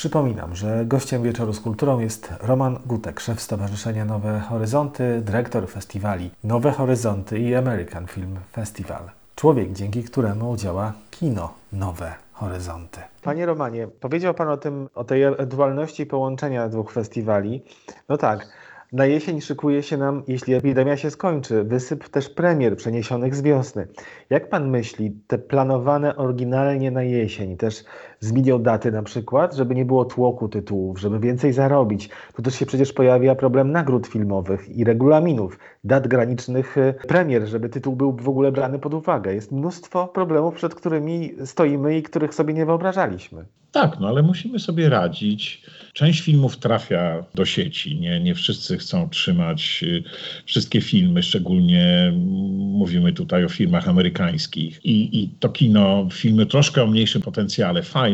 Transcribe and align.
Przypominam, 0.00 0.56
że 0.56 0.84
gościem 0.86 1.22
wieczoru 1.22 1.52
z 1.52 1.60
kulturą 1.60 1.98
jest 1.98 2.32
Roman 2.40 2.78
Gutek, 2.86 3.20
szef 3.20 3.40
Stowarzyszenia 3.40 4.04
Nowe 4.04 4.40
Horyzonty, 4.40 5.20
dyrektor 5.22 5.68
festiwali 5.68 6.30
Nowe 6.44 6.70
Horyzonty 6.70 7.38
i 7.38 7.54
American 7.54 8.06
Film 8.06 8.36
Festival. 8.52 9.02
Człowiek, 9.36 9.72
dzięki 9.72 10.04
któremu 10.04 10.56
działa 10.56 10.92
kino 11.10 11.54
Nowe 11.72 12.14
Horyzonty. 12.32 13.00
Panie 13.22 13.46
Romanie, 13.46 13.88
powiedział 13.88 14.34
Pan 14.34 14.48
o 14.48 14.56
tym, 14.56 14.88
o 14.94 15.04
tej 15.04 15.22
ewentualności 15.22 16.06
połączenia 16.06 16.68
dwóch 16.68 16.92
festiwali. 16.92 17.62
No 18.08 18.16
tak, 18.16 18.48
na 18.92 19.06
jesień 19.06 19.40
szykuje 19.40 19.82
się 19.82 19.96
nam, 19.96 20.22
jeśli 20.28 20.54
epidemia 20.54 20.96
się 20.96 21.10
skończy, 21.10 21.64
wysyp 21.64 22.08
też 22.08 22.28
premier 22.28 22.76
przeniesionych 22.76 23.34
z 23.34 23.42
wiosny. 23.42 23.88
Jak 24.30 24.48
pan 24.48 24.70
myśli, 24.70 25.16
te 25.26 25.38
planowane 25.38 26.16
oryginalnie 26.16 26.90
na 26.90 27.02
jesień, 27.02 27.56
też 27.56 27.84
zmienią 28.20 28.62
daty 28.62 28.92
na 28.92 29.02
przykład, 29.02 29.54
żeby 29.54 29.74
nie 29.74 29.84
było 29.84 30.04
tłoku 30.04 30.48
tytułów, 30.48 31.00
żeby 31.00 31.20
więcej 31.20 31.52
zarobić? 31.52 32.08
Tu 32.36 32.42
też 32.42 32.54
się 32.54 32.66
przecież 32.66 32.92
pojawia 32.92 33.34
problem 33.34 33.72
nagród 33.72 34.06
filmowych 34.06 34.68
i 34.68 34.84
regulaminów, 34.84 35.58
dat 35.84 36.08
granicznych 36.08 36.78
y, 36.78 36.94
premier, 37.08 37.46
żeby 37.46 37.68
tytuł 37.68 37.96
był 37.96 38.16
w 38.16 38.28
ogóle 38.28 38.52
brany 38.52 38.78
pod 38.78 38.94
uwagę. 38.94 39.34
Jest 39.34 39.52
mnóstwo 39.52 40.08
problemów, 40.08 40.54
przed 40.54 40.74
którymi 40.74 41.32
stoimy 41.44 41.98
i 41.98 42.02
których 42.02 42.34
sobie 42.34 42.54
nie 42.54 42.66
wyobrażaliśmy. 42.66 43.44
Tak, 43.72 44.00
no 44.00 44.08
ale 44.08 44.22
musimy 44.22 44.58
sobie 44.58 44.88
radzić. 44.88 45.62
Część 45.92 46.20
filmów 46.20 46.56
trafia 46.56 47.24
do 47.34 47.44
sieci. 47.44 48.00
Nie, 48.00 48.20
nie 48.20 48.34
wszyscy 48.34 48.78
chcą 48.78 49.08
trzymać 49.08 49.80
y, 49.82 50.02
wszystkie 50.46 50.80
filmy, 50.80 51.22
szczególnie 51.22 52.12
mówimy 52.58 53.12
tutaj 53.12 53.44
o 53.44 53.48
filmach 53.48 53.88
amerykańskich. 53.88 54.84
I, 54.84 55.22
I 55.22 55.28
to 55.28 55.48
kino, 55.48 56.08
filmy 56.12 56.46
troszkę 56.46 56.82
o 56.82 56.86
mniejszym 56.86 57.22
potencjale, 57.22 57.82
fajne, 57.82 58.09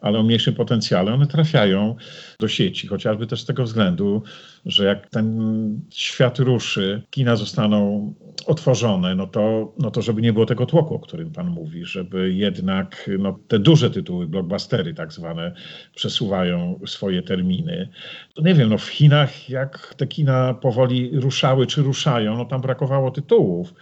ale 0.00 0.18
o 0.18 0.22
mniejszym 0.22 0.54
potencjale, 0.54 1.14
one 1.14 1.26
trafiają 1.26 1.96
do 2.40 2.48
sieci, 2.48 2.86
chociażby 2.86 3.26
też 3.26 3.42
z 3.42 3.46
tego 3.46 3.64
względu, 3.64 4.22
że 4.66 4.84
jak 4.84 5.10
ten 5.10 5.80
świat 5.90 6.38
ruszy, 6.38 7.02
kina 7.10 7.36
zostaną 7.36 8.14
otworzone, 8.46 9.14
no 9.14 9.26
to, 9.26 9.74
no 9.78 9.90
to 9.90 10.02
żeby 10.02 10.22
nie 10.22 10.32
było 10.32 10.46
tego 10.46 10.66
tłoku, 10.66 10.94
o 10.94 10.98
którym 10.98 11.30
Pan 11.30 11.50
mówi, 11.50 11.84
żeby 11.84 12.32
jednak 12.32 13.10
no, 13.18 13.38
te 13.48 13.58
duże 13.58 13.90
tytuły, 13.90 14.26
blockbustery 14.26 14.94
tak 14.94 15.12
zwane, 15.12 15.54
przesuwają 15.94 16.80
swoje 16.86 17.22
terminy. 17.22 17.88
Nie 18.42 18.54
wiem, 18.54 18.68
no 18.68 18.78
w 18.78 18.88
Chinach 18.88 19.48
jak 19.50 19.94
te 19.94 20.06
kina 20.06 20.54
powoli 20.54 21.10
ruszały 21.12 21.66
czy 21.66 21.82
ruszają, 21.82 22.36
no 22.36 22.44
tam 22.44 22.60
brakowało 22.60 23.10
tytułów 23.10 23.74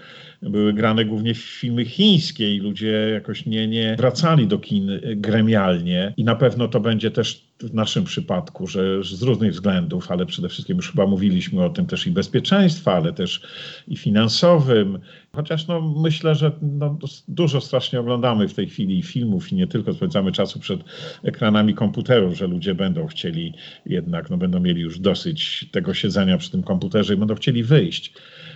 były 0.50 0.72
grane 0.72 1.04
głównie 1.04 1.34
filmy 1.34 1.84
chińskie 1.84 2.54
i 2.54 2.58
ludzie 2.58 3.10
jakoś 3.12 3.46
nie, 3.46 3.68
nie 3.68 3.96
wracali 3.98 4.46
do 4.46 4.58
kin 4.58 5.00
gremialnie. 5.16 6.14
I 6.16 6.24
na 6.24 6.34
pewno 6.36 6.68
to 6.68 6.80
będzie 6.80 7.10
też 7.10 7.53
w 7.60 7.74
naszym 7.74 8.04
przypadku, 8.04 8.66
że 8.66 9.04
z 9.04 9.22
różnych 9.22 9.52
względów, 9.52 10.10
ale 10.10 10.26
przede 10.26 10.48
wszystkim 10.48 10.76
już 10.76 10.90
chyba 10.90 11.06
mówiliśmy 11.06 11.64
o 11.64 11.70
tym 11.70 11.86
też 11.86 12.06
i 12.06 12.10
bezpieczeństwa, 12.10 12.94
ale 12.94 13.12
też 13.12 13.42
i 13.88 13.96
finansowym. 13.96 14.98
Chociaż 15.32 15.66
no, 15.66 15.80
myślę, 15.80 16.34
że 16.34 16.52
no, 16.62 16.98
dużo 17.28 17.60
strasznie 17.60 18.00
oglądamy 18.00 18.48
w 18.48 18.54
tej 18.54 18.68
chwili 18.68 19.02
filmów 19.02 19.52
i 19.52 19.54
nie 19.54 19.66
tylko 19.66 19.94
spędzamy 19.94 20.32
czasu 20.32 20.60
przed 20.60 20.80
ekranami 21.22 21.74
komputerów, 21.74 22.36
że 22.36 22.46
ludzie 22.46 22.74
będą 22.74 23.06
chcieli 23.06 23.54
jednak, 23.86 24.30
no, 24.30 24.36
będą 24.36 24.60
mieli 24.60 24.80
już 24.80 24.98
dosyć 24.98 25.66
tego 25.72 25.94
siedzenia 25.94 26.38
przy 26.38 26.50
tym 26.50 26.62
komputerze 26.62 27.14
i 27.14 27.16
będą 27.16 27.34
chcieli 27.34 27.64
wyjść 27.64 28.12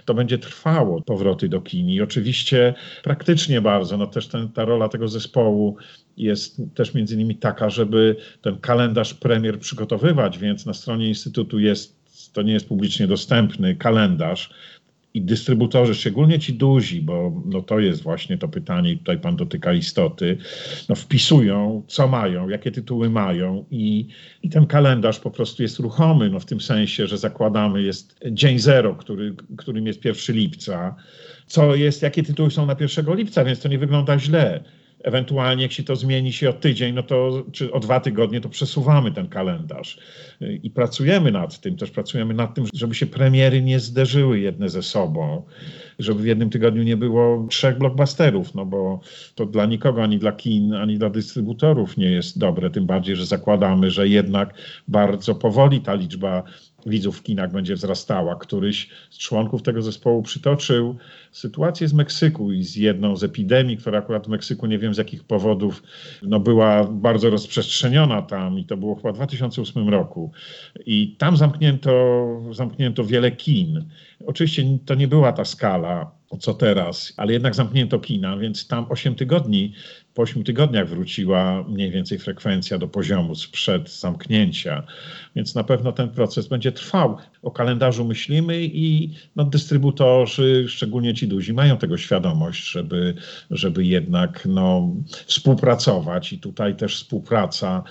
to 0.09 0.15
będzie 0.15 0.39
trwało, 0.39 1.03
powroty 1.03 1.49
do 1.49 1.61
kin. 1.61 1.91
I 1.91 2.01
oczywiście 2.01 2.75
praktycznie 3.03 3.61
bardzo, 3.61 3.97
no 3.97 4.07
też 4.07 4.29
ten, 4.29 4.49
ta 4.49 4.65
rola 4.65 4.89
tego 4.89 5.09
zespołu 5.09 5.77
jest 6.19 6.63
też 6.75 6.95
między 6.95 7.15
innymi 7.15 7.37
taka, 7.37 7.71
żeby 7.71 8.17
ten 8.43 8.59
kalendarz 8.59 9.15
premier 9.15 9.59
przygotowywać, 9.59 10.39
więc 10.39 10.67
na 10.67 10.75
stronie 10.75 11.09
Instytutu 11.09 11.59
jest, 11.59 11.97
to 12.33 12.43
nie 12.43 12.53
jest 12.53 12.69
publicznie 12.69 13.07
dostępny 13.07 13.77
kalendarz, 13.77 14.51
i 15.15 15.23
dystrybutorzy, 15.23 15.95
szczególnie 15.95 16.39
ci 16.39 16.55
duzi, 16.55 17.03
bo 17.03 17.43
no 17.47 17.63
to 17.63 17.79
jest 17.79 18.03
właśnie 18.03 18.39
to 18.39 18.49
pytanie, 18.49 18.97
tutaj 18.97 19.19
pan 19.19 19.37
dotyka 19.37 19.73
istoty, 19.73 20.39
no 20.89 20.95
wpisują, 20.95 21.83
co 21.87 22.09
mają, 22.09 22.49
jakie 22.49 22.71
tytuły 22.71 23.11
mają 23.11 23.65
i, 23.71 24.09
i 24.43 24.51
ten 24.51 24.67
kalendarz 24.67 25.21
po 25.21 25.31
prostu 25.31 25.63
jest 25.63 25.79
ruchomy, 25.79 26.31
no 26.31 26.41
w 26.41 26.45
tym 26.45 26.61
sensie, 26.61 27.07
że 27.07 27.19
zakładamy 27.19 27.83
jest 27.83 28.21
dzień 28.31 28.59
zero, 28.59 28.95
który, 28.95 29.35
którym 29.57 29.87
jest 29.87 30.05
1 30.05 30.37
lipca, 30.37 30.95
co 31.47 31.75
jest, 31.75 32.03
jakie 32.03 32.23
tytuły 32.23 32.51
są 32.51 32.67
na 32.67 32.77
1 32.81 33.17
lipca, 33.17 33.45
więc 33.45 33.61
to 33.61 33.69
nie 33.69 33.79
wygląda 33.79 34.19
źle. 34.19 34.65
Ewentualnie, 35.05 35.63
jak 35.63 35.73
się 35.73 35.83
to 35.83 35.97
zmieni 35.97 36.33
się 36.33 36.51
o 36.51 36.53
tydzień, 36.53 36.95
no 36.95 37.03
to, 37.03 37.45
czy 37.53 37.73
o 37.73 37.81
dwa 37.81 38.01
tygodnie, 38.01 38.41
to 38.41 38.49
przesuwamy 38.49 39.13
ten 39.13 39.29
kalendarz. 39.29 39.99
I 40.63 40.71
pracujemy 40.71 41.33
nad 41.33 41.61
tym, 41.61 41.77
też 41.77 41.91
pracujemy 41.91 42.35
nad 42.35 42.55
tym, 42.55 42.65
żeby 42.75 42.95
się 42.95 43.07
premiery 43.07 43.63
nie 43.63 43.81
zderzyły 43.81 44.41
jedne 44.41 44.69
ze 44.69 44.83
sobą, 44.83 45.43
żeby 45.99 46.23
w 46.23 46.27
jednym 46.27 46.51
tygodniu 46.51 46.83
nie 46.83 46.97
było 46.97 47.47
trzech 47.51 47.79
blockbusterów, 47.79 48.55
no 48.55 48.67
bo 48.67 49.01
to 49.35 49.47
dla 49.47 49.67
nikogo, 49.67 50.03
ani 50.03 50.19
dla 50.19 50.33
kin, 50.33 50.75
ani 50.75 50.99
dla 50.99 51.11
dystrybutorów 51.11 51.97
nie 51.97 52.11
jest 52.11 52.39
dobre, 52.39 52.71
tym 52.71 52.87
bardziej, 52.87 53.17
że 53.17 53.27
zakładamy, 53.27 53.91
że 53.91 54.09
jednak 54.09 54.55
bardzo 54.89 55.35
powoli 55.35 55.81
ta 55.81 55.95
liczba 55.95 56.43
widzów 56.87 57.19
w 57.19 57.23
kinach 57.23 57.53
będzie 57.53 57.75
wzrastała. 57.75 58.37
Któryś 58.37 58.89
z 59.11 59.19
członków 59.19 59.63
tego 59.63 59.83
zespołu 59.83 60.23
przytoczył 60.23 60.97
sytuację 61.33 61.89
z 61.89 61.93
Meksyku 61.93 62.53
i 62.53 62.65
z 62.65 62.77
jedną 62.77 63.17
z 63.17 63.25
epidemii, 63.25 63.77
która 63.77 63.99
akurat 63.99 64.27
w 64.27 64.31
Meksyku 64.31 64.67
nie 64.67 64.79
wiem 64.79 64.95
z 64.95 64.99
jakich 64.99 65.25
powodów 65.25 65.83
no, 66.23 66.41
była 66.41 66.85
bardzo 66.85 67.31
rozprzestrzeniona 67.31 68.23
tam 68.23 68.59
i 68.59 68.65
to 68.65 68.77
było 68.77 68.95
chyba 68.95 69.13
w 69.13 69.15
2008 69.15 69.89
roku. 69.89 70.33
I 70.87 71.17
tam 71.19 71.37
zamknięto, 71.37 72.27
zamknięto 72.53 73.05
wiele 73.05 73.31
kin. 73.31 73.85
Oczywiście 74.27 74.65
to 74.87 74.95
nie 74.95 75.09
była 75.09 75.33
ta 75.33 75.45
skala, 75.45 76.19
co 76.41 76.55
teraz, 76.55 77.15
ale 77.17 77.33
jednak 77.33 77.55
zamknięto 77.55 77.99
kina, 77.99 78.37
więc 78.37 78.67
tam 78.67 78.87
8 78.89 79.15
tygodni 79.15 79.73
po 80.19 80.23
8 80.23 80.45
tygodniach 80.45 80.89
wróciła 80.89 81.65
mniej 81.69 81.91
więcej 81.91 82.19
frekwencja 82.19 82.79
do 82.79 82.89
poziomu 82.89 83.35
sprzed 83.35 83.91
zamknięcia, 83.91 84.83
więc 85.37 85.55
na 85.55 85.65
pewno 85.65 85.93
ten 85.93 86.09
proces 86.09 86.49
będzie 86.49 86.73
trwał. 86.73 87.17
O 87.43 87.51
kalendarzu 87.51 88.05
myślimy 88.05 88.63
i 88.63 89.15
no, 89.37 89.45
dystrybutorzy, 89.45 90.65
szczególnie 90.69 91.15
ci 91.15 91.29
duzi, 91.29 91.53
mają 91.53 91.77
tego 91.77 91.99
świadomość, 91.99 92.71
żeby, 92.71 93.15
żeby 93.51 93.85
jednak 93.85 94.47
no, 94.47 94.95
współpracować 95.27 96.33
i 96.33 96.39
tutaj 96.39 96.77
też 96.77 96.97
współpraca 96.97 97.85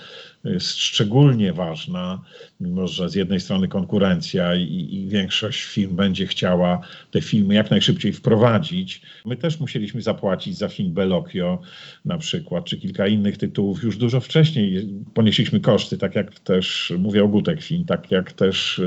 jest 0.44 0.78
szczególnie 0.78 1.52
ważna, 1.52 2.22
mimo 2.60 2.88
że 2.88 3.08
z 3.08 3.14
jednej 3.14 3.40
strony 3.40 3.68
konkurencja 3.68 4.54
i, 4.54 4.88
i, 4.94 5.08
większość 5.08 5.62
firm 5.62 5.96
będzie 5.96 6.26
chciała 6.26 6.80
te 7.10 7.20
filmy 7.20 7.54
jak 7.54 7.70
najszybciej 7.70 8.12
wprowadzić. 8.12 9.02
My 9.26 9.36
też 9.36 9.60
musieliśmy 9.60 10.02
zapłacić 10.02 10.58
za 10.58 10.68
film 10.68 10.92
Belokio 10.92 11.60
na 12.04 12.17
przykład, 12.18 12.64
czy 12.64 12.78
kilka 12.78 13.06
innych 13.06 13.36
tytułów 13.36 13.82
już 13.82 13.96
dużo 13.96 14.20
wcześniej. 14.20 14.88
Ponieśliśmy 15.14 15.60
koszty, 15.60 15.98
tak 15.98 16.14
jak 16.14 16.40
też 16.40 16.92
mówił 16.98 17.28
Gutek 17.28 17.62
Film, 17.62 17.84
tak 17.84 18.10
jak 18.10 18.32
też 18.32 18.80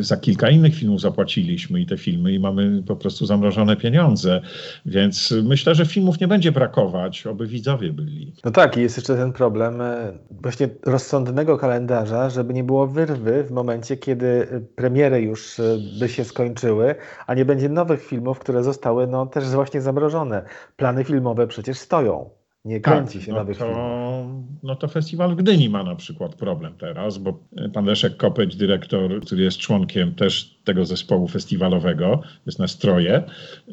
za 0.00 0.16
kilka 0.16 0.50
innych 0.50 0.74
filmów 0.74 1.00
zapłaciliśmy 1.00 1.80
i 1.80 1.86
te 1.86 1.98
filmy 1.98 2.32
i 2.32 2.40
mamy 2.40 2.82
po 2.82 2.96
prostu 2.96 3.26
zamrożone 3.26 3.76
pieniądze, 3.76 4.40
więc 4.86 5.34
myślę, 5.42 5.74
że 5.74 5.86
filmów 5.86 6.20
nie 6.20 6.28
będzie 6.28 6.52
brakować, 6.52 7.26
oby 7.26 7.46
widzowie 7.46 7.92
byli. 7.92 8.32
No 8.44 8.50
tak, 8.50 8.76
i 8.76 8.80
jest 8.80 8.96
jeszcze 8.96 9.16
ten 9.16 9.32
problem 9.32 9.80
e, 9.80 10.12
właśnie 10.30 10.68
rozsądnego 10.86 11.58
kalendarza, 11.58 12.30
żeby 12.30 12.54
nie 12.54 12.64
było 12.64 12.86
wyrwy 12.86 13.44
w 13.44 13.50
momencie, 13.50 13.96
kiedy 13.96 14.46
premiery 14.76 15.20
już 15.20 15.60
e, 15.60 15.78
by 16.00 16.08
się 16.08 16.24
skończyły, 16.24 16.94
a 17.26 17.34
nie 17.34 17.44
będzie 17.44 17.68
nowych 17.68 18.06
filmów, 18.06 18.38
które 18.38 18.64
zostały 18.64 19.06
no, 19.06 19.26
też 19.26 19.44
właśnie 19.44 19.80
zamrożone. 19.80 20.42
Plany 20.76 21.04
filmowe 21.04 21.46
przecież 21.46 21.78
stoją. 21.78 22.30
Nie 22.66 22.80
kręci 22.80 23.18
tak, 23.18 23.26
się 23.26 23.32
no 23.32 23.38
nowych 23.38 23.58
to, 23.58 23.64
filmów. 23.64 24.44
No 24.62 24.76
to 24.76 24.88
festiwal 24.88 25.32
w 25.32 25.36
Gdyni 25.36 25.70
ma 25.70 25.82
na 25.82 25.94
przykład 25.94 26.34
problem 26.34 26.74
teraz, 26.78 27.18
bo 27.18 27.38
pan 27.72 27.84
Leszek 27.84 28.16
Kopeć, 28.16 28.56
dyrektor, 28.56 29.20
który 29.20 29.42
jest 29.42 29.58
członkiem 29.58 30.14
też 30.14 30.58
tego 30.64 30.84
zespołu 30.84 31.28
festiwalowego, 31.28 32.22
jest 32.46 32.58
na 32.58 32.68
stroje, 32.68 33.22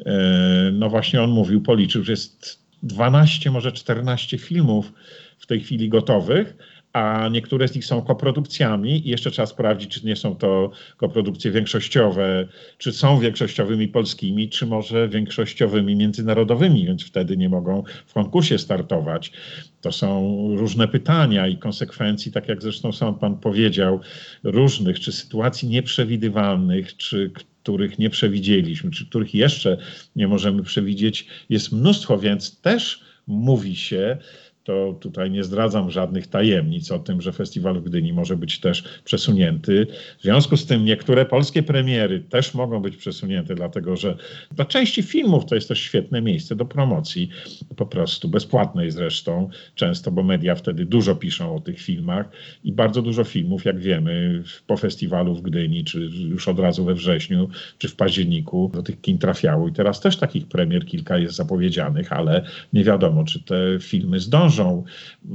e, 0.06 0.70
no 0.72 0.88
właśnie 0.88 1.22
on 1.22 1.30
mówił, 1.30 1.62
policzył, 1.62 2.04
że 2.04 2.12
jest 2.12 2.64
12, 2.82 3.50
może 3.50 3.72
14 3.72 4.38
filmów 4.38 4.92
w 5.38 5.46
tej 5.46 5.60
chwili 5.60 5.88
gotowych, 5.88 6.56
a 6.94 7.28
niektóre 7.28 7.68
z 7.68 7.74
nich 7.74 7.84
są 7.84 8.02
koprodukcjami 8.02 9.06
i 9.06 9.10
jeszcze 9.10 9.30
trzeba 9.30 9.46
sprawdzić, 9.46 9.90
czy 9.90 10.06
nie 10.06 10.16
są 10.16 10.36
to 10.36 10.70
koprodukcje 10.96 11.50
większościowe, 11.50 12.48
czy 12.78 12.92
są 12.92 13.18
większościowymi 13.18 13.88
polskimi, 13.88 14.48
czy 14.48 14.66
może 14.66 15.08
większościowymi 15.08 15.96
międzynarodowymi, 15.96 16.86
więc 16.86 17.04
wtedy 17.04 17.36
nie 17.36 17.48
mogą 17.48 17.82
w 18.06 18.12
konkursie 18.12 18.58
startować. 18.58 19.32
To 19.80 19.92
są 19.92 20.36
różne 20.56 20.88
pytania 20.88 21.48
i 21.48 21.56
konsekwencji, 21.56 22.32
tak 22.32 22.48
jak 22.48 22.62
zresztą 22.62 22.92
sam 22.92 23.18
pan 23.18 23.38
powiedział, 23.38 24.00
różnych, 24.42 25.00
czy 25.00 25.12
sytuacji 25.12 25.68
nieprzewidywalnych, 25.68 26.96
czy 26.96 27.30
których 27.62 27.98
nie 27.98 28.10
przewidzieliśmy, 28.10 28.90
czy 28.90 29.06
których 29.06 29.34
jeszcze 29.34 29.78
nie 30.16 30.28
możemy 30.28 30.62
przewidzieć, 30.62 31.26
jest 31.48 31.72
mnóstwo, 31.72 32.18
więc 32.18 32.60
też 32.60 33.04
mówi 33.26 33.76
się, 33.76 34.18
to 34.64 34.96
tutaj 35.00 35.30
nie 35.30 35.44
zdradzam 35.44 35.90
żadnych 35.90 36.26
tajemnic 36.26 36.90
o 36.90 36.98
tym, 36.98 37.20
że 37.20 37.32
festiwal 37.32 37.80
w 37.80 37.84
Gdyni 37.84 38.12
może 38.12 38.36
być 38.36 38.60
też 38.60 38.84
przesunięty. 39.04 39.86
W 40.18 40.22
związku 40.22 40.56
z 40.56 40.66
tym 40.66 40.84
niektóre 40.84 41.24
polskie 41.24 41.62
premiery 41.62 42.20
też 42.20 42.54
mogą 42.54 42.80
być 42.80 42.96
przesunięte, 42.96 43.54
dlatego 43.54 43.96
że 43.96 44.16
dla 44.52 44.64
części 44.64 45.02
filmów 45.02 45.46
to 45.46 45.54
jest 45.54 45.68
też 45.68 45.80
świetne 45.80 46.22
miejsce 46.22 46.56
do 46.56 46.64
promocji, 46.64 47.28
po 47.76 47.86
prostu 47.86 48.28
bezpłatnej 48.28 48.90
zresztą, 48.90 49.48
często, 49.74 50.10
bo 50.10 50.22
media 50.22 50.54
wtedy 50.54 50.86
dużo 50.86 51.16
piszą 51.16 51.56
o 51.56 51.60
tych 51.60 51.80
filmach 51.80 52.28
i 52.64 52.72
bardzo 52.72 53.02
dużo 53.02 53.24
filmów, 53.24 53.64
jak 53.64 53.78
wiemy, 53.78 54.42
po 54.66 54.76
festiwalu 54.76 55.34
w 55.34 55.42
Gdyni, 55.42 55.84
czy 55.84 56.00
już 56.28 56.48
od 56.48 56.58
razu 56.58 56.84
we 56.84 56.94
wrześniu, 56.94 57.48
czy 57.78 57.88
w 57.88 57.96
październiku 57.96 58.70
do 58.74 58.82
tych 58.82 59.00
kin 59.00 59.18
trafiało. 59.18 59.68
I 59.68 59.72
teraz 59.72 60.00
też 60.00 60.16
takich 60.16 60.48
premier 60.48 60.86
kilka 60.86 61.18
jest 61.18 61.36
zapowiedzianych, 61.36 62.12
ale 62.12 62.44
nie 62.72 62.84
wiadomo, 62.84 63.24
czy 63.24 63.42
te 63.42 63.56
filmy 63.80 64.20
zdążą. 64.20 64.53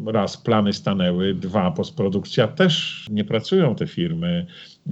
Raz 0.06 0.38
plany 0.38 0.74
stanęły, 0.74 1.33
dwa 1.33 1.71
postprodukcja 1.71 2.48
też 2.48 3.06
nie 3.10 3.25
pracują 3.25 3.75
te 3.75 3.88
firmy 3.88 4.45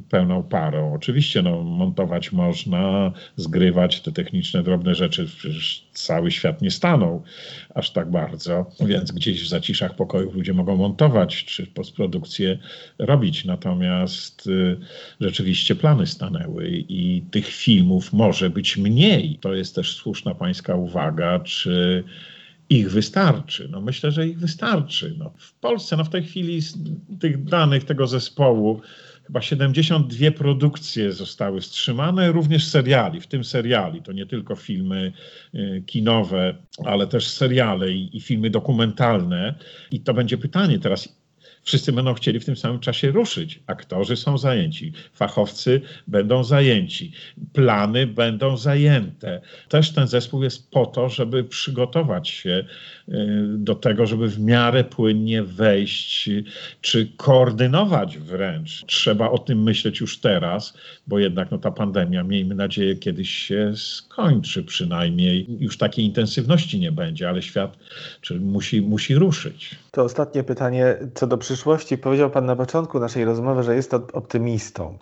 pełną 0.09 0.43
parą. 0.43 0.93
Oczywiście 0.93 1.41
no, 1.41 1.63
montować 1.63 2.31
można, 2.31 3.11
zgrywać 3.35 4.01
te 4.01 4.11
techniczne, 4.11 4.63
drobne 4.63 4.95
rzeczy, 4.95 5.25
przecież 5.25 5.87
cały 5.93 6.31
świat 6.31 6.61
nie 6.61 6.71
stanął 6.71 7.23
aż 7.75 7.91
tak 7.91 8.11
bardzo, 8.11 8.71
więc 8.85 9.11
gdzieś 9.11 9.43
w 9.43 9.47
zaciszach 9.47 9.95
pokojów 9.95 10.35
ludzie 10.35 10.53
mogą 10.53 10.75
montować 10.75 11.45
czy 11.45 11.67
postprodukcję 11.67 12.57
robić. 12.99 13.45
Natomiast 13.45 14.47
y, 14.47 14.77
rzeczywiście 15.21 15.75
plany 15.75 16.07
stanęły 16.07 16.69
i 16.69 17.23
tych 17.31 17.47
filmów 17.47 18.13
może 18.13 18.49
być 18.49 18.77
mniej. 18.77 19.37
To 19.41 19.53
jest 19.53 19.75
też 19.75 19.95
słuszna 19.95 20.35
pańska 20.35 20.75
uwaga, 20.75 21.39
czy 21.39 22.03
ich 22.69 22.91
wystarczy. 22.91 23.67
No 23.71 23.81
myślę, 23.81 24.11
że 24.11 24.27
ich 24.27 24.39
wystarczy. 24.39 25.15
No, 25.17 25.33
w 25.37 25.53
Polsce 25.53 25.97
no 25.97 26.03
w 26.03 26.09
tej 26.09 26.23
chwili 26.23 26.61
z 26.61 26.77
tych 27.19 27.43
danych 27.43 27.83
tego 27.83 28.07
zespołu 28.07 28.81
chyba 29.27 29.41
72 29.41 30.31
produkcje 30.31 31.13
zostały 31.13 31.61
wstrzymane, 31.61 32.31
również 32.31 32.67
seriali, 32.67 33.21
w 33.21 33.27
tym 33.27 33.43
seriali. 33.43 34.01
To 34.01 34.11
nie 34.11 34.25
tylko 34.25 34.55
filmy 34.55 35.13
y, 35.55 35.83
kinowe, 35.85 36.55
ale 36.85 37.07
też 37.07 37.27
seriale 37.27 37.91
i, 37.91 38.17
i 38.17 38.21
filmy 38.21 38.49
dokumentalne. 38.49 39.55
I 39.91 39.99
to 39.99 40.13
będzie 40.13 40.37
pytanie 40.37 40.79
teraz, 40.79 41.16
wszyscy 41.67 41.91
będą 41.91 42.13
chcieli 42.13 42.39
w 42.39 42.45
tym 42.45 42.55
samym 42.55 42.79
czasie 42.79 43.11
ruszyć. 43.11 43.59
Aktorzy 43.67 44.15
są 44.15 44.37
zajęci, 44.37 44.93
fachowcy 45.13 45.81
będą 46.07 46.43
zajęci, 46.43 47.11
plany 47.53 48.07
będą 48.07 48.57
zajęte. 48.57 49.41
Też 49.69 49.91
ten 49.91 50.07
zespół 50.07 50.43
jest 50.43 50.71
po 50.71 50.85
to, 50.85 51.09
żeby 51.09 51.43
przygotować 51.43 52.29
się 52.29 52.65
y, 53.09 53.13
do 53.47 53.75
tego, 53.75 54.05
żeby 54.05 54.27
w 54.27 54.39
miarę 54.39 54.83
płynnie 54.83 55.43
wejść, 55.43 56.29
czy 56.81 57.07
koordynować 57.17 58.17
wręcz. 58.17 58.85
Trzeba 58.85 59.29
o 59.29 59.37
tym 59.37 59.63
myśleć 59.63 59.99
już 59.99 60.19
teraz, 60.19 60.73
bo 61.07 61.19
jednak 61.19 61.51
no, 61.51 61.57
ta 61.57 61.71
pandemia, 61.71 62.23
miejmy 62.23 62.55
nadzieję, 62.55 62.95
kiedyś 62.95 63.29
się 63.29 63.73
skończy 63.75 64.63
przynajmniej. 64.63 65.47
Już 65.59 65.77
takiej 65.77 66.05
intensywności 66.05 66.79
nie 66.79 66.91
będzie, 66.91 67.29
ale 67.29 67.41
świat 67.41 67.77
czy 68.21 68.39
musi, 68.39 68.81
musi 68.81 69.15
ruszyć. 69.15 69.75
To 69.91 70.03
ostatnie 70.03 70.43
pytanie 70.43 70.97
co 71.13 71.27
do 71.27 71.37
przyszłości. 71.37 71.56
Powiedział 72.01 72.29
Pan 72.29 72.45
na 72.45 72.55
początku 72.55 72.99
naszej 72.99 73.25
rozmowy, 73.25 73.63
że 73.63 73.75
jest 73.75 73.93
optymistą. 73.93 74.97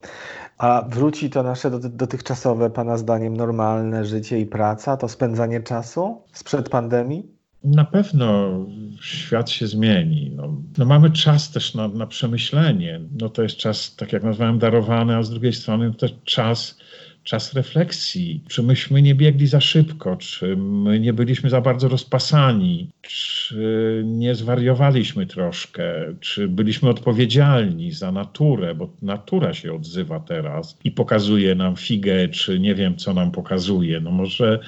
A 0.57 0.85
wróci 0.89 1.29
to 1.29 1.43
nasze 1.43 1.71
dotychczasowe, 1.79 2.69
Pana 2.69 2.97
zdaniem, 2.97 3.37
normalne 3.37 4.05
życie 4.05 4.39
i 4.39 4.45
praca, 4.45 4.97
to 4.97 5.07
spędzanie 5.07 5.61
czasu 5.61 6.21
sprzed 6.31 6.69
pandemii? 6.69 7.35
Na 7.63 7.85
pewno 7.85 8.59
świat 9.01 9.49
się 9.49 9.67
zmieni. 9.67 10.31
No, 10.35 10.55
no 10.77 10.85
mamy 10.85 11.11
czas 11.11 11.51
też 11.51 11.75
na, 11.75 11.87
na, 11.87 12.07
przemyślenie. 12.07 13.01
No 13.21 13.29
to 13.29 13.43
jest 13.43 13.57
czas, 13.57 13.95
tak 13.95 14.13
jak 14.13 14.23
nazwałem, 14.23 14.59
darowany, 14.59 15.17
a 15.17 15.23
z 15.23 15.29
drugiej 15.29 15.53
strony 15.53 15.93
to 15.93 16.07
czas 16.23 16.77
czas 17.25 17.53
refleksji. 17.53 18.43
Czy 18.47 18.63
myśmy 18.63 19.01
nie 19.01 19.15
biegli 19.15 19.47
za 19.47 19.61
szybko, 19.61 20.15
czy 20.15 20.57
my 20.57 20.99
nie 20.99 21.13
byliśmy 21.13 21.49
za 21.49 21.61
bardzo 21.61 21.87
rozpasani, 21.87 22.89
czy 23.01 24.03
nie 24.05 24.35
zwariowaliśmy 24.35 25.25
troszkę, 25.25 25.83
czy 26.19 26.47
byliśmy 26.47 26.89
odpowiedzialni 26.89 27.91
za 27.91 28.11
naturę, 28.11 28.75
bo 28.75 28.89
natura 29.01 29.53
się 29.53 29.73
odzywa 29.73 30.19
teraz 30.19 30.77
i 30.83 30.91
pokazuje 30.91 31.55
nam 31.55 31.75
figę, 31.75 32.29
czy 32.29 32.59
nie 32.59 32.75
wiem, 32.75 32.97
co 32.97 33.13
nam 33.13 33.31
pokazuje. 33.31 33.99
No 33.99 34.11
może, 34.11 34.59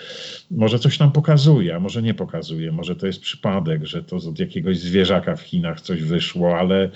może 0.51 0.79
coś 0.79 0.99
nam 0.99 1.11
pokazuje, 1.11 1.75
a 1.75 1.79
może 1.79 2.01
nie 2.01 2.13
pokazuje. 2.13 2.71
Może 2.71 2.95
to 2.95 3.07
jest 3.07 3.21
przypadek, 3.21 3.85
że 3.85 4.03
to 4.03 4.15
od 4.15 4.39
jakiegoś 4.39 4.79
zwierzaka 4.79 5.35
w 5.35 5.41
Chinach 5.41 5.81
coś 5.81 6.03
wyszło, 6.03 6.57
ale 6.59 6.89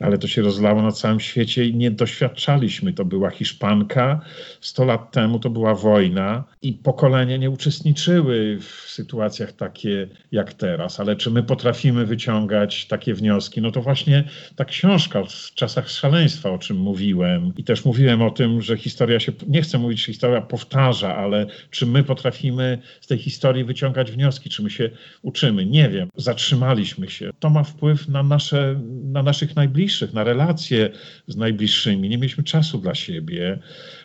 ale 0.00 0.18
to 0.18 0.28
się 0.28 0.42
rozlało 0.42 0.82
na 0.82 0.92
całym 0.92 1.20
świecie 1.20 1.64
i 1.64 1.74
nie 1.74 1.90
doświadczaliśmy. 1.90 2.92
To 2.92 3.04
była 3.04 3.30
Hiszpanka, 3.30 4.20
100 4.60 4.84
lat 4.84 5.12
temu 5.12 5.38
to 5.38 5.50
była 5.50 5.74
wojna 5.74 6.44
i 6.62 6.72
pokolenia 6.72 7.36
nie 7.36 7.50
uczestniczyły 7.50 8.58
w 8.60 8.90
sytuacjach 8.90 9.52
takie 9.52 10.08
jak 10.32 10.54
teraz. 10.54 11.00
Ale 11.00 11.16
czy 11.16 11.30
my 11.30 11.42
potrafimy 11.42 12.06
wyciągać 12.06 12.86
takie 12.86 13.14
wnioski? 13.14 13.60
No 13.60 13.70
to 13.70 13.82
właśnie 13.82 14.24
ta 14.56 14.64
książka 14.64 15.22
w 15.24 15.54
czasach 15.54 15.90
szaleństwa, 15.90 16.50
o 16.50 16.58
czym 16.58 16.76
mówiłem 16.76 17.52
i 17.56 17.64
też 17.64 17.84
mówiłem 17.84 18.22
o 18.22 18.30
tym, 18.30 18.62
że 18.62 18.76
historia 18.76 19.20
się, 19.20 19.32
nie 19.48 19.62
chcę 19.62 19.78
mówić, 19.78 20.00
że 20.00 20.06
historia 20.06 20.40
powtarza, 20.40 21.16
ale 21.16 21.46
czy 21.70 21.86
my 21.86 22.04
potrafimy 22.04 22.78
z 23.00 23.06
tej 23.06 23.18
historii 23.18 23.64
wyciągać 23.64 24.12
wnioski, 24.12 24.50
czy 24.50 24.62
my 24.62 24.70
się 24.70 24.90
uczymy? 25.22 25.66
Nie 25.66 25.88
wiem. 25.88 26.08
Zatrzymaliśmy 26.16 27.10
się. 27.10 27.30
To 27.40 27.50
ma 27.50 27.62
wpływ 27.62 28.08
na, 28.08 28.22
nasze, 28.22 28.80
na 29.14 29.22
naszych 29.22 29.56
najbliższych 29.56 30.12
na 30.12 30.24
relacje 30.24 30.90
z 31.26 31.36
najbliższymi. 31.36 32.08
Nie 32.08 32.18
mieliśmy 32.18 32.44
czasu 32.44 32.78
dla 32.78 32.94
siebie. 32.94 33.58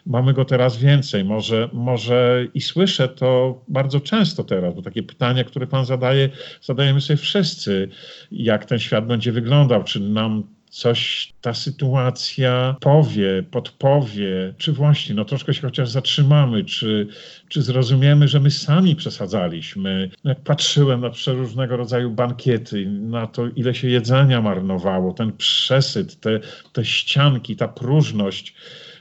Mamy 0.05 0.33
go 0.33 0.45
teraz 0.45 0.77
więcej. 0.77 1.23
Może, 1.23 1.69
może 1.73 2.47
i 2.53 2.61
słyszę 2.61 3.07
to 3.07 3.61
bardzo 3.67 3.99
często 3.99 4.43
teraz, 4.43 4.75
bo 4.75 4.81
takie 4.81 5.03
pytania, 5.03 5.43
które 5.43 5.67
Pan 5.67 5.85
zadaje, 5.85 6.29
zadajemy 6.61 7.01
sobie 7.01 7.17
wszyscy. 7.17 7.89
Jak 8.31 8.65
ten 8.65 8.79
świat 8.79 9.07
będzie 9.07 9.31
wyglądał? 9.31 9.83
Czy 9.83 9.99
nam 9.99 10.58
coś 10.69 11.33
ta 11.41 11.53
sytuacja 11.53 12.75
powie, 12.81 13.43
podpowie, 13.51 14.53
czy 14.57 14.71
właśnie 14.71 15.15
no 15.15 15.25
troszkę 15.25 15.53
się 15.53 15.61
chociaż 15.61 15.89
zatrzymamy, 15.89 16.65
czy, 16.65 17.07
czy 17.47 17.61
zrozumiemy, 17.61 18.27
że 18.27 18.39
my 18.39 18.51
sami 18.51 18.95
przesadzaliśmy. 18.95 20.09
Jak 20.23 20.41
patrzyłem 20.41 21.01
na 21.01 21.09
przeróżnego 21.09 21.77
rodzaju 21.77 22.11
bankiety, 22.11 22.85
na 22.85 23.27
to, 23.27 23.47
ile 23.47 23.75
się 23.75 23.89
jedzenia 23.89 24.41
marnowało, 24.41 25.13
ten 25.13 25.31
przesyt, 25.37 26.19
te, 26.19 26.39
te 26.73 26.85
ścianki, 26.85 27.55
ta 27.55 27.67
próżność, 27.67 28.55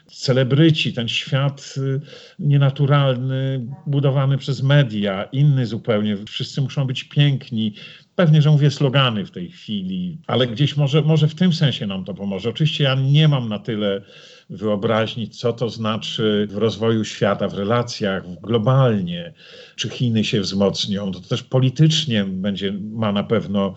celebryci, 0.06 0.92
ten 0.92 1.08
świat 1.08 1.74
y, 1.76 2.00
nienaturalny, 2.38 3.66
budowany 3.86 4.38
przez 4.38 4.62
media, 4.62 5.24
inny 5.24 5.66
zupełnie. 5.66 6.16
Wszyscy 6.28 6.60
muszą 6.60 6.86
być 6.86 7.04
piękni. 7.04 7.74
Pewnie, 8.18 8.42
że 8.42 8.50
mówię 8.50 8.70
slogany 8.70 9.26
w 9.26 9.30
tej 9.30 9.50
chwili, 9.50 10.18
ale 10.26 10.46
gdzieś 10.46 10.76
może, 10.76 11.02
może 11.02 11.28
w 11.28 11.34
tym 11.34 11.52
sensie 11.52 11.86
nam 11.86 12.04
to 12.04 12.14
pomoże. 12.14 12.48
Oczywiście 12.48 12.84
ja 12.84 12.94
nie 12.94 13.28
mam 13.28 13.48
na 13.48 13.58
tyle 13.58 14.02
wyobraźni, 14.50 15.28
co 15.28 15.52
to 15.52 15.70
znaczy 15.70 16.48
w 16.50 16.56
rozwoju 16.56 17.04
świata, 17.04 17.48
w 17.48 17.54
relacjach, 17.54 18.40
globalnie, 18.42 19.32
czy 19.76 19.88
Chiny 19.88 20.24
się 20.24 20.40
wzmocnią. 20.40 21.12
To 21.12 21.20
też 21.20 21.42
politycznie 21.42 22.24
będzie, 22.24 22.72
ma 22.72 23.12
na 23.12 23.24
pewno 23.24 23.74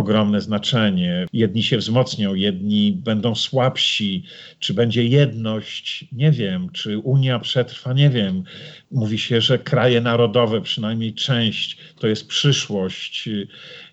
ogromne 0.00 0.40
znaczenie. 0.40 1.26
Jedni 1.32 1.62
się 1.62 1.78
wzmocnią, 1.78 2.34
jedni 2.34 2.92
będą 2.92 3.34
słabsi, 3.34 4.24
czy 4.58 4.74
będzie 4.74 5.04
jedność, 5.04 6.04
nie 6.12 6.30
wiem, 6.30 6.68
czy 6.72 6.98
Unia 6.98 7.38
przetrwa, 7.38 7.92
nie 7.92 8.10
wiem. 8.10 8.42
Mówi 8.90 9.18
się, 9.18 9.40
że 9.40 9.58
kraje 9.58 10.00
narodowe, 10.00 10.60
przynajmniej 10.60 11.14
część, 11.14 11.78
to 11.98 12.06
jest 12.06 12.28
przyszłość, 12.28 13.28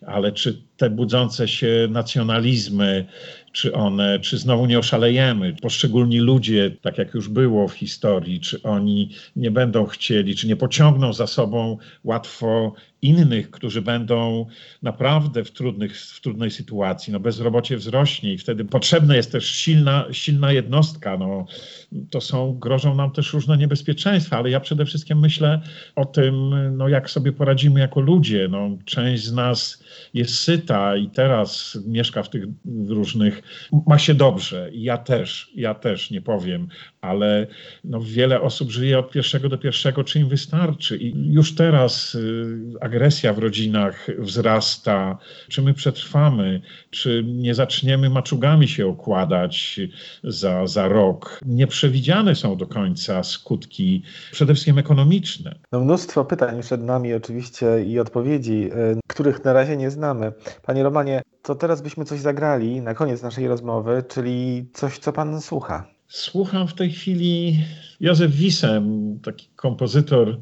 ale 0.05 0.31
czy 0.31 0.61
te 0.77 0.89
budzące 0.89 1.47
się 1.47 1.87
nacjonalizmy, 1.89 3.05
czy 3.51 3.73
one, 3.73 4.19
czy 4.19 4.37
znowu 4.37 4.65
nie 4.65 4.79
oszalejemy. 4.79 5.55
Poszczególni 5.61 6.19
ludzie, 6.19 6.71
tak 6.81 6.97
jak 6.97 7.13
już 7.13 7.29
było 7.29 7.67
w 7.67 7.73
historii, 7.73 8.39
czy 8.39 8.63
oni 8.63 9.09
nie 9.35 9.51
będą 9.51 9.85
chcieli, 9.85 10.35
czy 10.35 10.47
nie 10.47 10.55
pociągną 10.55 11.13
za 11.13 11.27
sobą 11.27 11.77
łatwo 12.03 12.73
innych, 13.01 13.51
którzy 13.51 13.81
będą 13.81 14.45
naprawdę 14.81 15.43
w, 15.43 15.51
trudnych, 15.51 15.97
w 15.97 16.21
trudnej 16.21 16.51
sytuacji. 16.51 17.13
No 17.13 17.19
bezrobocie 17.19 17.77
wzrośnie 17.77 18.33
i 18.33 18.37
wtedy 18.37 18.65
potrzebna 18.65 19.15
jest 19.15 19.31
też 19.31 19.45
silna, 19.49 20.05
silna 20.11 20.51
jednostka. 20.51 21.17
No, 21.17 21.45
to 22.09 22.21
są, 22.21 22.59
grożą 22.59 22.95
nam 22.95 23.11
też 23.11 23.33
różne 23.33 23.57
niebezpieczeństwa, 23.57 24.37
ale 24.37 24.49
ja 24.49 24.59
przede 24.59 24.85
wszystkim 24.85 25.19
myślę 25.19 25.61
o 25.95 26.05
tym, 26.05 26.55
no, 26.77 26.87
jak 26.87 27.09
sobie 27.09 27.31
poradzimy 27.31 27.79
jako 27.79 27.99
ludzie. 27.99 28.47
No, 28.51 28.77
część 28.85 29.23
z 29.23 29.33
nas 29.33 29.83
jest 30.13 30.35
syta 30.35 30.95
i 30.95 31.09
teraz 31.09 31.79
mieszka 31.87 32.23
w 32.23 32.29
tych 32.29 32.43
różnych, 32.87 33.41
ma 33.87 33.97
się 33.97 34.13
dobrze. 34.13 34.69
I 34.73 34.83
ja 34.83 34.97
też, 34.97 35.51
ja 35.55 35.73
też 35.73 36.11
nie 36.11 36.21
powiem, 36.21 36.67
ale 37.01 37.47
no, 37.83 38.01
wiele 38.01 38.41
osób 38.41 38.71
żyje 38.71 38.99
od 38.99 39.11
pierwszego 39.11 39.49
do 39.49 39.57
pierwszego, 39.57 40.03
czy 40.03 40.19
im 40.19 40.29
wystarczy. 40.29 40.97
I 40.97 41.33
już 41.33 41.55
teraz 41.55 42.15
y, 42.15 42.57
agresja 42.87 43.33
w 43.33 43.37
rodzinach 43.37 44.07
wzrasta. 44.19 45.17
Czy 45.49 45.61
my 45.61 45.73
przetrwamy, 45.73 46.61
czy 46.89 47.23
nie 47.25 47.53
zaczniemy 47.55 48.09
maczugami 48.09 48.67
się 48.67 48.87
okładać 48.87 49.79
za, 50.23 50.67
za 50.67 50.87
rok. 50.87 51.39
Nieprzewidziane 51.45 52.35
są 52.35 52.57
do 52.57 52.67
końca 52.67 53.23
skutki, 53.23 54.03
przede 54.31 54.53
wszystkim 54.53 54.77
ekonomiczne. 54.77 55.55
No 55.71 55.79
mnóstwo 55.79 56.25
pytań 56.25 56.61
przed 56.61 56.81
nami 56.83 57.13
oczywiście 57.13 57.83
i 57.83 57.99
odpowiedzi, 57.99 58.69
y, 58.71 58.99
których 59.07 59.43
na 59.43 59.53
razie 59.53 59.77
nie 59.77 59.91
znamy. 59.91 60.33
Panie 60.65 60.83
Romanie, 60.83 61.21
to 61.41 61.55
teraz 61.55 61.81
byśmy 61.81 62.05
coś 62.05 62.19
zagrali 62.19 62.81
na 62.81 62.93
koniec 62.93 63.21
naszej 63.21 63.47
rozmowy, 63.47 64.03
czyli 64.07 64.69
coś, 64.73 64.97
co 64.97 65.13
pan 65.13 65.41
słucha. 65.41 65.87
Słucham 66.07 66.67
w 66.67 66.73
tej 66.73 66.91
chwili 66.91 67.59
Józef 67.99 68.31
Wisem, 68.31 69.19
taki 69.23 69.47
kompozytor 69.55 70.39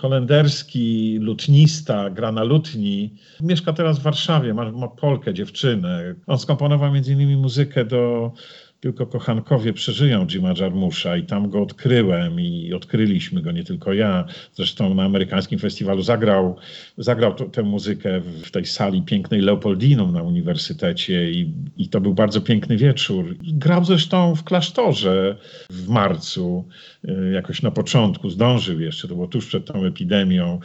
holenderski, 0.00 1.18
lutnista, 1.20 2.10
gra 2.10 2.32
na 2.32 2.44
lutni. 2.44 3.14
Mieszka 3.40 3.72
teraz 3.72 3.98
w 3.98 4.02
Warszawie, 4.02 4.54
ma, 4.54 4.72
ma 4.72 4.88
Polkę, 4.88 5.34
dziewczynę. 5.34 6.14
On 6.26 6.38
skomponował 6.38 6.92
między 6.92 7.12
innymi 7.12 7.36
muzykę 7.36 7.84
do 7.84 8.32
tylko 8.80 9.06
kochankowie 9.06 9.72
przeżyją 9.72 10.26
Jima 10.26 10.54
Jarmusza 10.60 11.16
i 11.16 11.22
tam 11.26 11.50
go 11.50 11.62
odkryłem 11.62 12.40
i 12.40 12.74
odkryliśmy 12.74 13.42
go, 13.42 13.52
nie 13.52 13.64
tylko 13.64 13.92
ja. 13.92 14.24
Zresztą 14.54 14.94
na 14.94 15.02
amerykańskim 15.02 15.58
festiwalu 15.58 16.02
zagrał, 16.02 16.56
zagrał 16.98 17.34
to, 17.34 17.44
tę 17.44 17.62
muzykę 17.62 18.20
w 18.20 18.50
tej 18.50 18.66
sali 18.66 19.02
pięknej 19.02 19.40
Leopoldinum 19.40 20.12
na 20.12 20.22
uniwersytecie 20.22 21.30
i, 21.30 21.52
i 21.76 21.88
to 21.88 22.00
był 22.00 22.14
bardzo 22.14 22.40
piękny 22.40 22.76
wieczór. 22.76 23.36
Grał 23.42 23.84
zresztą 23.84 24.34
w 24.34 24.44
klasztorze 24.44 25.36
w 25.70 25.88
marcu, 25.88 26.64
y, 27.04 27.30
jakoś 27.32 27.62
na 27.62 27.70
początku, 27.70 28.30
zdążył 28.30 28.80
jeszcze, 28.80 29.08
to 29.08 29.14
było 29.14 29.26
tuż 29.26 29.46
przed 29.46 29.64
tą 29.64 29.84
epidemią 29.84 30.60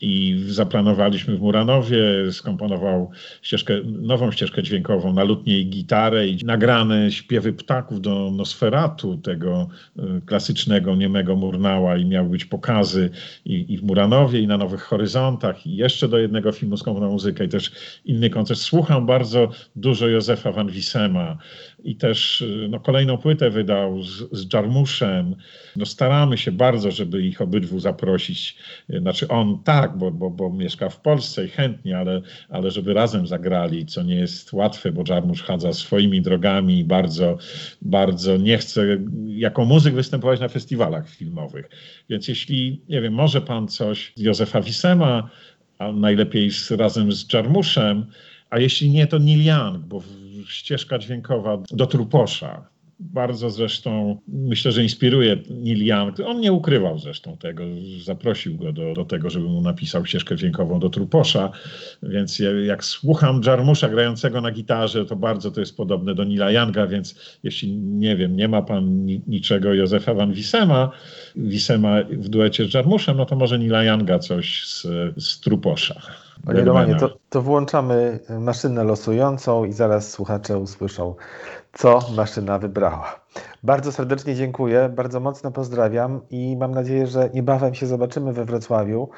i 0.00 0.44
zaplanowaliśmy 0.46 1.36
w 1.36 1.40
Muranowie, 1.40 1.98
skomponował 2.32 3.10
ścieżkę, 3.42 3.74
nową 3.84 4.30
ścieżkę 4.30 4.62
dźwiękową 4.62 5.12
na 5.12 5.24
lutnie 5.24 5.58
i 5.58 5.66
gitarę 5.66 6.28
i 6.28 6.44
nagrane 6.44 7.10
śpiewy 7.42 7.52
ptaków 7.52 8.00
do 8.00 8.30
Nosferatu, 8.30 9.16
tego 9.16 9.68
y, 9.98 10.02
klasycznego 10.26 10.94
niemego 10.96 11.36
Murnała 11.36 11.96
i 11.96 12.04
miały 12.04 12.28
być 12.28 12.44
pokazy 12.44 13.10
i, 13.44 13.72
i 13.72 13.78
w 13.78 13.82
Muranowie 13.82 14.40
i 14.40 14.46
na 14.46 14.58
Nowych 14.58 14.82
Horyzontach 14.82 15.66
i 15.66 15.76
jeszcze 15.76 16.08
do 16.08 16.18
jednego 16.18 16.52
filmu 16.52 16.76
skomponował 16.76 17.12
muzykę 17.12 17.44
i 17.44 17.48
też 17.48 17.72
inny 18.04 18.30
koncert. 18.30 18.60
Słucham 18.60 19.06
bardzo 19.06 19.48
dużo 19.76 20.08
Józefa 20.08 20.52
Van 20.52 20.70
Wisema 20.70 21.38
i 21.84 21.96
też 21.96 22.40
y, 22.40 22.66
no, 22.70 22.80
kolejną 22.80 23.18
płytę 23.18 23.50
wydał 23.50 24.02
z, 24.02 24.32
z 24.32 24.54
Jarmuszem. 24.54 25.36
No, 25.76 25.86
staramy 25.86 26.38
się 26.38 26.52
bardzo, 26.52 26.90
żeby 26.90 27.22
ich 27.22 27.40
obydwu 27.40 27.80
zaprosić, 27.80 28.56
znaczy 28.88 29.28
on 29.28 29.62
tak, 29.64 29.98
bo, 29.98 30.10
bo, 30.10 30.30
bo 30.30 30.50
mieszka 30.50 30.88
w 30.88 31.00
Polsce 31.00 31.44
i 31.44 31.48
chętnie, 31.48 31.98
ale, 31.98 32.22
ale 32.48 32.70
żeby 32.70 32.94
razem 32.94 33.26
zagrali, 33.26 33.86
co 33.86 34.02
nie 34.02 34.14
jest 34.14 34.52
łatwe, 34.52 34.92
bo 34.92 35.02
Jarmusz 35.08 35.42
chadza 35.42 35.72
swoimi 35.72 36.22
drogami 36.22 36.78
i 36.78 36.84
bardzo, 37.82 38.36
nie 38.36 38.58
chce 38.58 38.98
jako 39.26 39.64
muzyk 39.64 39.94
występować 39.94 40.40
na 40.40 40.48
festiwalach 40.48 41.08
filmowych. 41.08 41.68
Więc 42.10 42.28
jeśli, 42.28 42.80
nie 42.88 43.00
wiem, 43.00 43.14
może 43.14 43.40
pan 43.40 43.68
coś 43.68 44.12
z 44.16 44.20
Józefa 44.20 44.60
Wisema, 44.60 45.30
a 45.78 45.92
najlepiej 45.92 46.50
z, 46.50 46.70
razem 46.70 47.12
z 47.12 47.32
Jarmuszem, 47.32 48.06
a 48.50 48.58
jeśli 48.58 48.90
nie, 48.90 49.06
to 49.06 49.18
Neil 49.18 49.44
Young, 49.44 49.78
bo 49.78 50.02
ścieżka 50.48 50.98
dźwiękowa 50.98 51.58
do 51.70 51.86
Truposza 51.86 52.71
bardzo 53.02 53.50
zresztą 53.50 54.18
myślę, 54.28 54.72
że 54.72 54.82
inspiruje 54.82 55.36
Neil 55.50 55.86
Young. 55.86 56.20
On 56.20 56.40
nie 56.40 56.52
ukrywał 56.52 56.98
zresztą 56.98 57.36
tego, 57.36 57.64
zaprosił 58.04 58.56
go 58.56 58.72
do, 58.72 58.94
do 58.94 59.04
tego, 59.04 59.30
żeby 59.30 59.46
mu 59.46 59.60
napisał 59.60 60.06
ścieżkę 60.06 60.36
dźwiękową 60.36 60.80
do 60.80 60.90
Truposza, 60.90 61.52
więc 62.02 62.38
jak 62.64 62.84
słucham 62.84 63.40
Jarmusza 63.46 63.88
grającego 63.88 64.40
na 64.40 64.50
gitarze, 64.50 65.04
to 65.04 65.16
bardzo 65.16 65.50
to 65.50 65.60
jest 65.60 65.76
podobne 65.76 66.14
do 66.14 66.24
Nila 66.24 66.50
Younga, 66.50 66.86
więc 66.86 67.38
jeśli 67.42 67.76
nie 67.76 68.16
wiem, 68.16 68.36
nie 68.36 68.48
ma 68.48 68.62
pan 68.62 69.06
niczego 69.26 69.74
Józefa 69.74 70.14
Van 70.14 70.32
Wisema, 70.32 70.90
Wisema 71.36 72.02
w 72.10 72.28
duecie 72.28 72.66
z 72.66 72.74
Jarmuszem, 72.74 73.16
no 73.16 73.26
to 73.26 73.36
może 73.36 73.58
Nila 73.58 73.84
Younga 73.84 74.18
coś 74.18 74.66
z, 74.66 74.82
z 75.16 75.40
Truposza. 75.40 76.02
Panie 76.46 76.64
Romanie, 76.64 76.96
to, 76.96 77.18
to 77.30 77.42
włączamy 77.42 78.18
maszynę 78.40 78.84
losującą 78.84 79.64
i 79.64 79.72
zaraz 79.72 80.10
słuchacze 80.10 80.58
usłyszą, 80.58 81.14
co 81.72 82.00
maszyna 82.16 82.58
wybrała. 82.58 83.20
Bardzo 83.62 83.92
serdecznie 83.92 84.34
dziękuję, 84.34 84.88
bardzo 84.96 85.20
mocno 85.20 85.50
pozdrawiam 85.50 86.20
i 86.30 86.56
mam 86.56 86.74
nadzieję, 86.74 87.06
że 87.06 87.30
niebawem 87.34 87.74
się 87.74 87.86
zobaczymy 87.86 88.32
we 88.32 88.44
Wrocławiu 88.44 89.08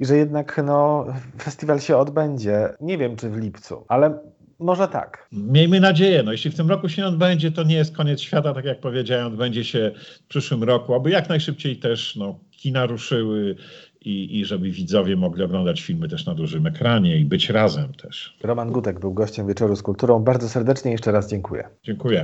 i 0.00 0.06
że 0.06 0.16
jednak 0.16 0.60
no, 0.64 1.06
festiwal 1.42 1.80
się 1.80 1.96
odbędzie. 1.96 2.68
Nie 2.80 2.98
wiem, 2.98 3.16
czy 3.16 3.30
w 3.30 3.36
lipcu, 3.36 3.84
ale 3.88 4.18
może 4.58 4.88
tak. 4.88 5.28
Miejmy 5.32 5.80
nadzieję. 5.80 6.22
No, 6.22 6.32
jeśli 6.32 6.50
w 6.50 6.56
tym 6.56 6.68
roku 6.68 6.88
się 6.88 7.06
odbędzie, 7.06 7.50
to 7.50 7.62
nie 7.62 7.74
jest 7.74 7.96
koniec 7.96 8.20
świata, 8.20 8.54
tak 8.54 8.64
jak 8.64 8.80
powiedziałem, 8.80 9.26
odbędzie 9.26 9.64
się 9.64 9.92
w 10.24 10.26
przyszłym 10.28 10.62
roku, 10.62 10.94
aby 10.94 11.10
jak 11.10 11.28
najszybciej 11.28 11.76
też 11.76 12.16
no, 12.16 12.38
kina 12.50 12.86
ruszyły 12.86 13.56
i, 14.04 14.40
i 14.40 14.44
żeby 14.44 14.70
widzowie 14.70 15.16
mogli 15.16 15.42
oglądać 15.42 15.82
filmy 15.82 16.08
też 16.08 16.26
na 16.26 16.34
dużym 16.34 16.66
ekranie 16.66 17.18
i 17.18 17.24
być 17.24 17.50
razem 17.50 17.92
też. 17.94 18.36
Roman 18.42 18.72
Gutek 18.72 19.00
był 19.00 19.14
gościem 19.14 19.46
Wieczoru 19.46 19.76
z 19.76 19.82
Kulturą. 19.82 20.18
Bardzo 20.18 20.48
serdecznie 20.48 20.92
jeszcze 20.92 21.12
raz 21.12 21.30
dziękuję. 21.30 21.68
Dziękuję. 21.82 22.20